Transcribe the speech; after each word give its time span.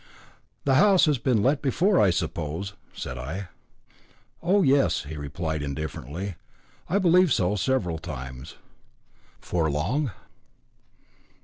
"The 0.63 0.73
house 0.81 1.05
has 1.05 1.19
been 1.19 1.43
let 1.43 1.61
before, 1.61 1.99
I 2.01 2.09
suppose?" 2.09 2.73
said 2.91 3.19
I. 3.19 3.49
"Oh, 4.41 4.63
yes," 4.63 5.03
he 5.03 5.15
replied 5.15 5.61
indifferently, 5.61 6.37
"I 6.89 6.97
believe 6.97 7.31
so, 7.31 7.55
several 7.55 7.99
times." 7.99 8.55
"For 9.41 9.69
long?" 9.69 10.09